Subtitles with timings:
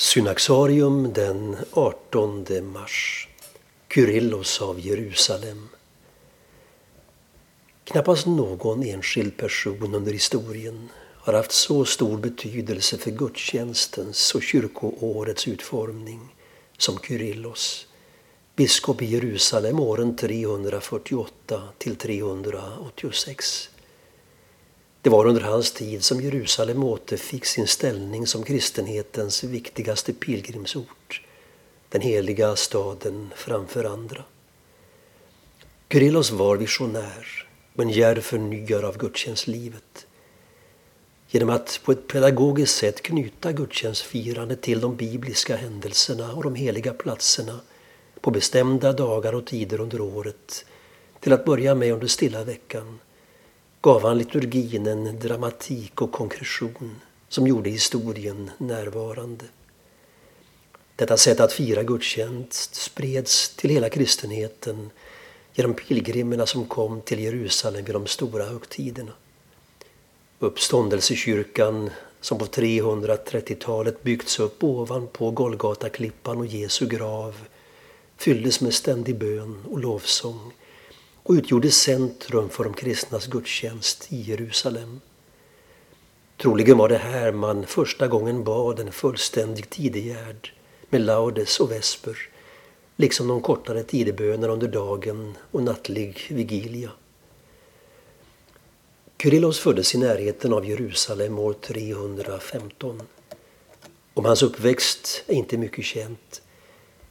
[0.00, 3.28] Synaxarium den 18 mars.
[3.94, 5.68] Kyrillos av Jerusalem.
[7.84, 15.48] Knappast någon enskild person under historien har haft så stor betydelse för gudstjänstens och kyrkoårets
[15.48, 16.34] utformning
[16.76, 17.86] som Kyrillos,
[18.56, 23.70] biskop i Jerusalem åren 348 till 386.
[25.08, 31.22] Det var under hans tid som Jerusalem återfick sin ställning som kristenhetens viktigaste pilgrimsort,
[31.88, 34.24] den heliga staden framför andra.
[35.92, 40.06] Kyrillos var visionär och en djärv förnyare av gudstjänstlivet.
[41.28, 46.92] Genom att på ett pedagogiskt sätt knyta gudstjänstfirandet till de bibliska händelserna och de heliga
[46.92, 47.60] platserna
[48.20, 50.64] på bestämda dagar och tider under året,
[51.20, 52.98] till att börja med under stilla veckan,
[53.80, 59.44] gav han liturgin en dramatik och konkretion som gjorde historien närvarande.
[60.96, 64.90] Detta sätt att fira gudstjänst spreds till hela kristenheten
[65.54, 69.12] genom pilgrimerna som kom till Jerusalem vid de stora högtiderna.
[70.38, 71.90] Uppståndelsekyrkan
[72.20, 77.34] som på 330-talet byggts upp ovanpå Golgataklippan och Jesu grav
[78.16, 80.52] fylldes med ständig bön och lovsång
[81.28, 85.00] och utgjorde centrum för de kristnas gudstjänst i Jerusalem.
[86.36, 90.52] Troligen var det här man första gången bad en fullständig tidegärd
[90.90, 92.18] med laudes och vesper,
[92.96, 96.90] liksom de kortare tideböner under dagen och nattlig vigilia.
[99.22, 103.02] Kyrillos föddes i närheten av Jerusalem år 315.
[104.14, 106.42] Om hans uppväxt är inte mycket känt.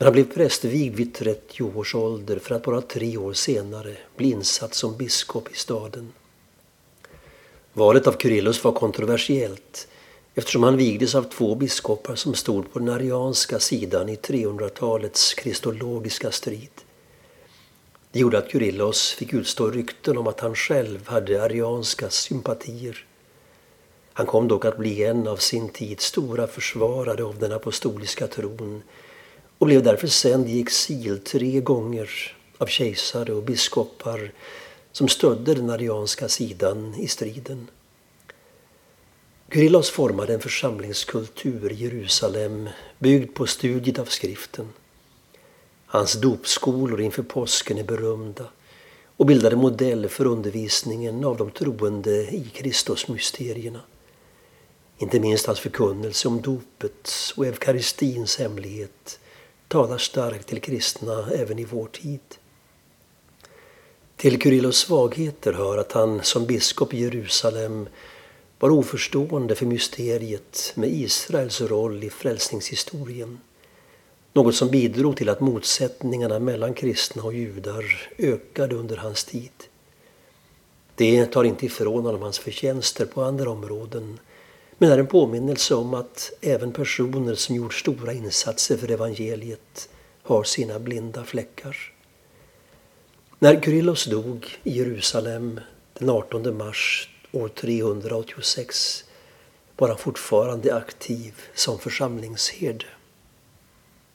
[0.00, 4.30] Men han blev prästvigd vid 30 års ålder för att bara tre år senare bli
[4.30, 6.12] insatt som biskop i staden.
[7.72, 9.88] Valet av Kyrillos var kontroversiellt
[10.34, 16.30] eftersom han vigdes av två biskopar som stod på den arianska sidan i 300-talets kristologiska
[16.30, 16.70] strid.
[18.12, 23.06] Det gjorde att Kyrillos fick utstå rykten om att han själv hade arianska sympatier.
[24.12, 28.82] Han kom dock att bli en av sin tids stora försvarare av den apostoliska tron
[29.60, 32.10] och blev därför sänd i exil tre gånger
[32.58, 34.32] av kejsare och biskopar
[34.92, 37.68] som stödde den arianska sidan i striden.
[39.52, 44.68] Kyrillos formade en församlingskultur i Jerusalem byggd på studiet av skriften.
[45.86, 48.44] Hans dopskolor inför påsken är berömda
[49.16, 53.80] och bildade modell för undervisningen av de troende i Kristusmysterierna.
[54.98, 59.20] Inte minst hans förkunnelse om dopets och eukaristins hemlighet
[59.70, 62.20] talar starkt till kristna även i vår tid.
[64.16, 67.88] Till Kyrillos svagheter hör att han som biskop i Jerusalem
[68.58, 73.40] var oförstående för mysteriet med Israels roll i frälsningshistorien.
[74.32, 79.52] Något som bidrog till att motsättningarna mellan kristna och judar ökade under hans tid.
[80.94, 84.18] Det tar inte ifrån honom hans förtjänster på andra områden
[84.82, 89.88] men är en påminnelse om att även personer som gjort stora insatser för evangeliet
[90.22, 91.76] har sina blinda fläckar.
[93.38, 95.60] När Kyrillos dog i Jerusalem
[95.98, 99.04] den 18 mars år 386
[99.76, 102.86] var han fortfarande aktiv som församlingsherde.